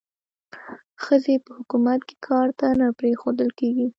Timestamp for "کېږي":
3.59-3.87